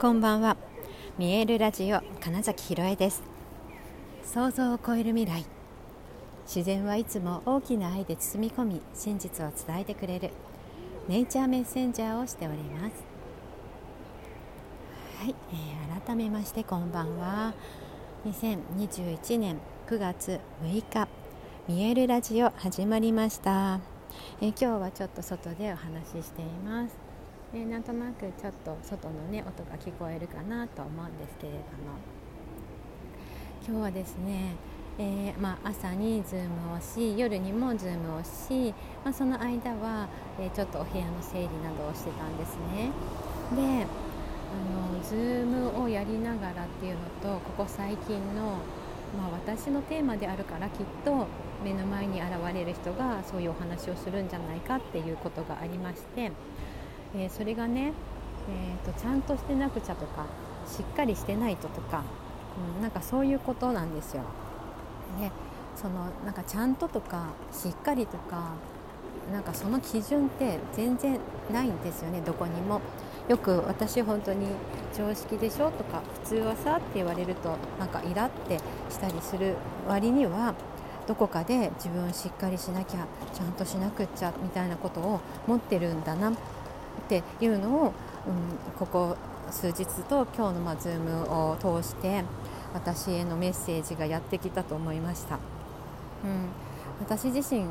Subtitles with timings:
[0.00, 0.56] こんばんは。
[1.18, 3.20] 見えるラジオ金崎ひろえです。
[4.22, 5.44] 想像を超える未来。
[6.46, 10.30] 自然はいつも大きな愛で包み込み真実を伝えてくれる。
[11.08, 13.04] ネイチャーメッセンジャーをしております。
[15.18, 17.52] はい、えー、改めましてこんばんは。
[18.24, 19.58] 2021年
[19.88, 21.08] 9月6日
[21.66, 23.80] 見えるラジオ始まりました、
[24.40, 27.07] えー、今日はちょっと外でお話ししています。
[27.54, 32.18] え、なんとなくちょっと外のね音が聞こえるかなと思うんですけれども。
[33.66, 34.54] 今日はですね、
[34.98, 40.08] えー、まあ、朝に Zoom をし夜にも Zoom をし、まあ、その間は、
[40.40, 42.90] え、ちょっとお部屋の整理などをしてたんですね。
[43.54, 48.58] であの Zoom をやりながらっていうのとここ最近の、
[49.16, 51.26] まあ、私のテーマであるからきっと
[51.62, 56.32] 目の前に現れる人がそういうお話をするんじゃないかっていうことがありまして。
[57.16, 57.92] えー、それがね、
[58.50, 60.26] えーと、ちゃんとしてなくちゃとか
[60.66, 62.02] しっかりしてないととか、
[62.76, 64.22] うん、なんかそういうことなんですよ。
[65.20, 65.30] で
[65.74, 68.52] そのなんかちゃんととかしっかりとか
[69.32, 71.18] なんかその基準って全然
[71.52, 72.80] ないんですよねどこにも。
[73.28, 74.46] よく私本当に
[74.96, 79.54] 常識でしょとか普通はさって言われるとなんかイラってしたりする
[79.86, 80.54] 割には
[81.06, 86.32] どこかで自分しっかりしなきゃちゃんとしなくっちゃみたいなことを持ってるんだな
[86.98, 87.92] っていうのを、うん、
[88.78, 89.16] ここ
[89.50, 92.24] 数日と今日のまあ Zoom を通して
[92.74, 95.40] 私へのメッセージがやってきたと思いました、うん、
[97.00, 97.64] 私自身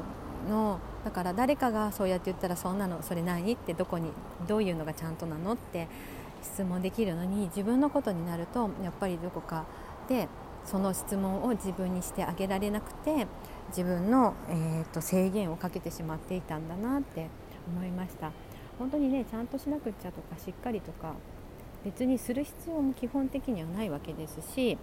[0.50, 4.10] のだから誰かがそうやって言ったらそんなのそれ何ってどこに
[4.48, 5.88] どういうのがちゃんとなのって
[6.42, 9.66] 質問できるのに自分のことになるとやっぱりどこか
[10.10, 10.28] で
[10.66, 13.28] その質問を自分にしてあげられなくて
[13.70, 17.30] 自分の、えーと制限をかけてしまっていたんだなって
[17.68, 18.32] 思いました。
[18.80, 21.14] 本当にねちゃんとしなくちゃとかしっかりとか
[21.84, 24.78] 別にする必要も基本的にはないわけですし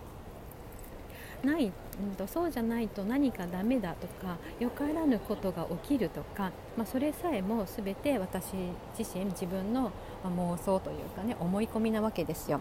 [1.44, 1.68] ない、う
[2.12, 8.54] んと、そうじゃないと何かダメだとかよからぬことが起きるとか、まあ、それさえも全て私
[8.98, 9.92] 自身自分の
[10.24, 12.60] 妄想というかね思い込みなわけですよ。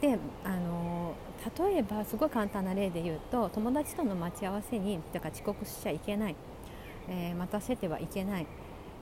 [0.00, 1.14] であの
[1.66, 6.36] 例えばすごい簡単な例で言うと友達との待ち合わせにだから遅刻しちゃいけない、
[7.08, 8.46] えー、待たせてはいけない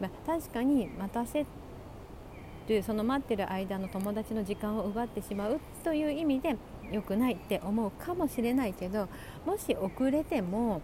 [0.01, 1.47] まあ、確かに待たせ
[2.69, 6.57] るその待ってる間の友達の時間を奪ってしまうという意味で
[6.91, 9.09] 良くないって思うかもしれないけど
[9.45, 10.81] もし遅れても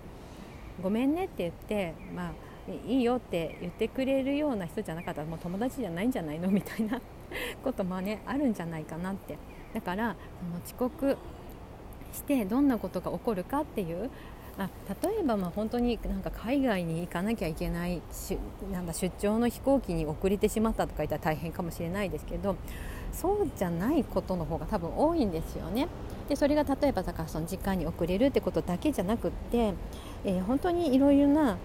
[0.82, 2.32] ごめんねって言って、まあ、
[2.86, 7.00] いいよって言ってくれるような人じゃなかったらもう友達じゃないんじゃないのみたいな
[7.62, 9.38] こともねあるんじゃないかなって。
[9.75, 11.16] だからその遅刻
[12.12, 14.10] してどんなことが起こるかっていう
[14.58, 14.69] あ
[15.02, 18.36] 例えばまあ本当になんか海外に行かなきゃいけないし
[18.72, 22.56] なんだ出張の飛行機に遅れてしまったとか言ったら大変かもしれないですけど
[23.12, 25.88] そうじゃないことの方が多分多いんですよね。
[26.28, 29.72] でそれが例えばだからその時間に遅れるってことだけじゃなくって、
[30.24, 31.56] えー、本当にいろいろな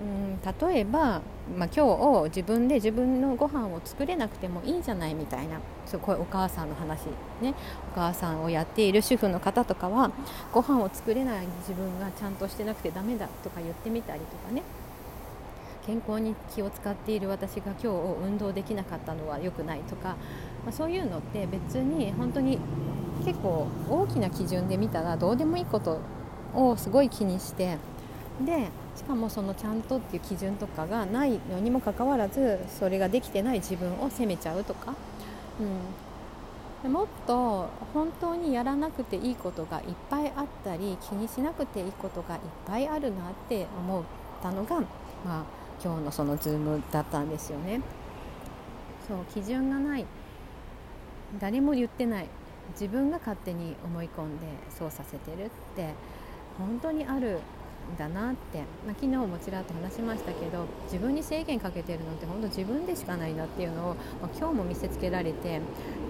[0.00, 0.26] うん
[0.68, 1.22] 例えば、
[1.56, 7.06] まあ、今日自分で自分のご飯を作れなくてもいいじゃないみたいなそうこうお母さんの話
[7.40, 7.54] ね。
[7.92, 10.10] お母さんをやっている主婦の方とかは
[10.52, 14.62] ご飯を作れない自分がちゃんとしてなくてダメだとか言ってみたりとかね。
[15.86, 17.86] 健康に気を使っている私が今日
[18.24, 20.16] 運動できなかったのは良くないとか、
[20.64, 22.58] まあ、そういうのって別に本当に
[23.24, 26.00] 結構大きな基準で見たらどうでもいいこと
[26.54, 27.78] をすごい気にして
[28.44, 34.94] でしかもそのちゃんとっていう基準とかがないのにもかかわらずそれができてない自分を責めちゃうとか、
[36.84, 44.04] うん、もっと本当にやらなくていいことがいっぱいあったり気にしなくていいことがいっぱいあるなって思っ
[44.42, 44.80] たのが、
[45.24, 45.44] まあ、
[45.82, 47.80] 今日のそのズームだったんですよね。
[49.08, 50.04] そう基準がない。
[51.38, 52.28] 誰も言ってない。
[52.72, 55.90] 自分が勝手に思い込んでそうさせてるって
[56.58, 57.38] 本当にある
[57.98, 65.60] だなって、まあ、昨日もちらっと話しましたけど自分に制限かけてるのって本当自分でしかないなっていうのを、まあ、今日も見せつけられて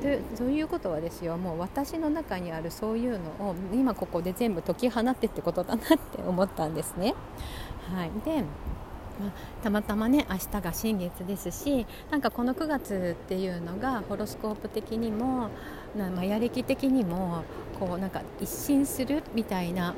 [0.03, 7.15] でそういうことはですよもう私の中にあるそういうのを今ここで全部解き放ってってことだなって思ったんですね。
[7.95, 8.43] はい、で
[9.19, 9.33] まあ、
[9.63, 15.49] たまたまね明日が新月ですしなんかこの9月っていうのがホロスコープ的にも
[16.15, 17.45] マヤ歴的にも
[17.81, 19.95] こうなんか一新するみたいな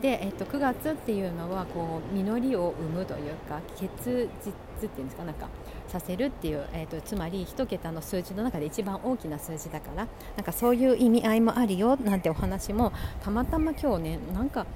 [0.00, 5.48] で、えっと、9月っていうのはこう実りを生むというか結実っていうんですかなんか
[5.88, 10.06] させるっていう、えっと、つまり1桁の数字の中で一番大きな数字だから
[10.36, 12.92] なんかそういう意味合いもあるよなんてお話も
[13.22, 14.66] たまたま今日ねなんか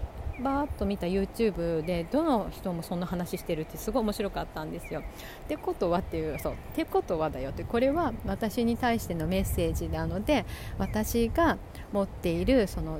[0.43, 5.01] バーッと見た YouTube でどの人もそんな話してるってすごい面白かったんですよ。
[5.01, 5.03] っ
[5.47, 10.45] てことはっていうそうってことはだよってこれは私に対してのメッセージなので
[10.79, 11.59] 私が
[11.93, 12.99] 持っているその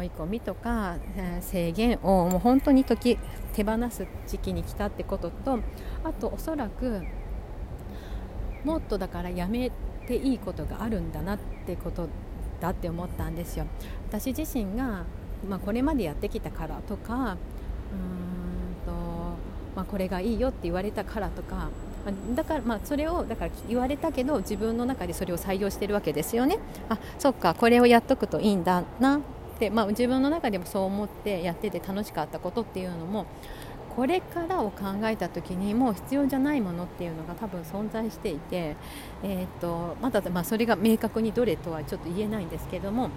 [0.00, 3.18] 思い込みとか、え制限をもう本当に時
[3.54, 5.58] 手放す時期に来たってことと
[6.02, 7.02] あとおそらく
[8.64, 9.70] もっとだからやめ
[10.06, 12.08] ていいことがあるんだなってこと
[12.60, 13.66] だって思ったんですよ。
[14.08, 15.04] 私自身が、
[15.46, 17.36] まあ、これまでやってきたからとかうーんと、
[19.76, 21.68] まあ、これがいいよって言われたからとか
[22.34, 26.58] だからまあそれをだから言われたけど自分の中でそれを採用してるわけですよね。
[26.88, 29.20] あそっかこれをやっとくといいんだな
[29.60, 33.26] って、まあ、自分の中でもそう思ってやってて楽しかったことっていうのも
[33.94, 38.76] これからを考えた時にもう必要じゃないものっていうのが多分存在していて、
[39.22, 43.10] えーと、まだまあそれが明確にどれとはちょっと言えないんですけども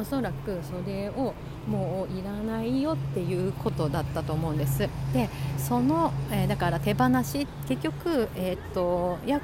[0.00, 1.34] おそらくそれを
[1.68, 4.88] もういらないよっていうことだったと思うんです。
[5.12, 9.40] でその、えー、だから手放し結局、えーと、や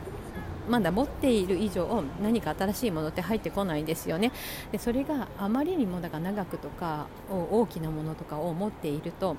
[0.70, 4.32] まだ持っている以上何か新しいものって入ってこないんですよね。
[4.70, 9.37] でそれがあまりにもだから長くとか大きなものとかを持っていると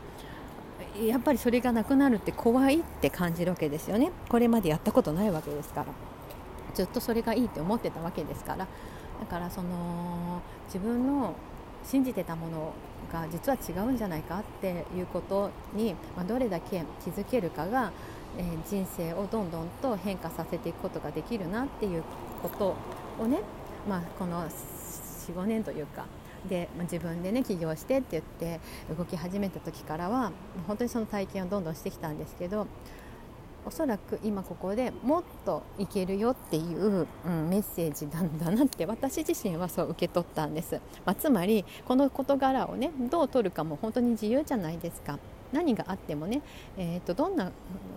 [1.02, 4.12] やっぱりそれがなくなるって怖いって感じるわけですよね。
[4.28, 5.88] これまでやったことないわけですから。
[6.74, 8.68] ずっとそれがいいって思ってたわけですから。
[9.20, 11.34] だからその自分の
[11.84, 12.74] 信じてたもの
[13.12, 17.92] が実は違うんじゃないかっていうことに、まあ、どれだけ気づけるかが、
[18.38, 22.04] えー、人生をどんどんと変化させていくことができるなっていう
[22.42, 22.76] こと
[23.22, 23.40] をね、
[23.88, 26.06] まあ、この45年というか
[26.48, 28.60] で自分でね起業してって言って
[28.96, 30.32] 動き始めた時からは
[30.68, 32.68] 本当にその体験をどんどんしてきたんですけど
[33.64, 45.20] おそらく今ここでもっといけるよっていう、うん、メッセージなんだなって私自身はそう受け取ったんです、まあ、つまりこの事柄をねどう取るかも本当に自由じゃないですか。
[45.52, 46.42] 何があってもね、
[46.78, 47.52] えーと、どんな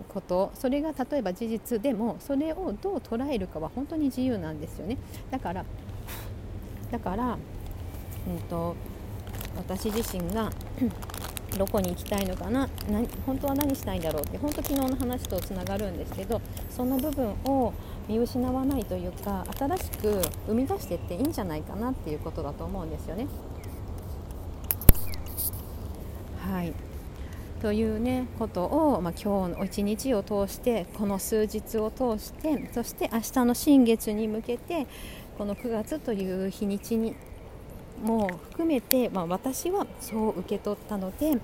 [0.09, 4.97] ことそれが例えば事実でもそれをどう捉えるかは本当に自由なんですよね
[5.31, 5.65] だから
[6.91, 7.37] だから
[8.27, 8.75] うんと、
[9.55, 10.51] 私自身が
[11.57, 12.67] どこに行きたいのかな
[13.25, 17.73] 本当は何したいんだろうって本当昨日の話とつながるんですけどその部分を
[18.07, 23.27] 見失わないというか新しく生み出していっていいんじゃないかなっていうことだと思うんですよね。
[26.41, 26.73] はい
[27.61, 34.85] というねことを、まあ、今日の一日を通してこの数日を通してそして明日の新月に向けて
[35.37, 37.15] この9月という日にちに
[38.03, 41.39] も含めて、まあ、私はそう受け取ったので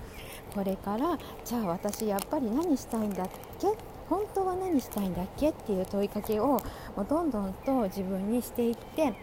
[0.53, 3.29] これからじゃあ私やっぱり何したいんだっ
[3.59, 3.67] け？
[4.09, 5.51] 本当は何したいんだっけ？
[5.51, 6.61] っていう問いかけを
[7.09, 9.13] どんどんと自分にしていって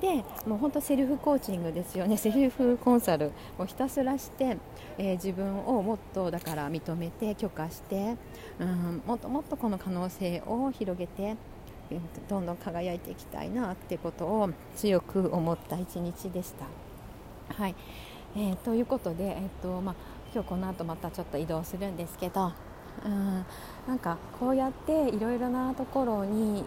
[0.00, 4.56] でもう本当セルフコーチングですよね セルフコンサルをひたすらして、
[4.98, 8.16] えー、自分をもっとだから認めて許可して、
[8.58, 11.36] うん、もっともっとこの可能性を広げて
[12.28, 16.66] どんどん輝いていきたいなってことを強く思った一日でした。
[17.54, 17.74] はい
[18.34, 19.94] えー、ということで、えーとまあ、
[20.32, 22.52] 今日この後またちょっと移動するんですけど
[23.04, 23.44] うん
[23.86, 26.62] なんかこうやっていろいろなところに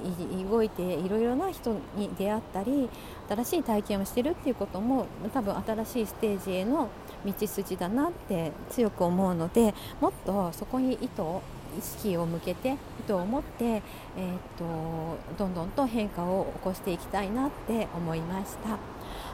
[0.50, 2.90] 動いていろいろな人に出会ったり
[3.30, 6.90] 新しい体験をしてるっていうことも多分新しいステージへの
[7.26, 11.42] 道筋だなって強く思うのでもっとそこに意図を
[11.78, 12.78] 意識を向けて意
[13.08, 18.78] 図を持って、えーと、どんどんと変化を起こしていきたいなって思いました。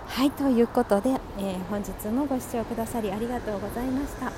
[0.08, 4.32] はいということで、えー、本日もご視聴くださりありがとうございました。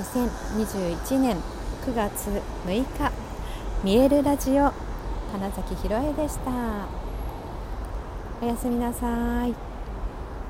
[0.00, 1.36] 2021年
[1.84, 2.30] 9月
[2.64, 2.86] 6日
[3.82, 4.72] 見えるラジオ
[5.32, 6.52] 花崎ひろえでした。
[8.40, 9.71] おやすみなさい。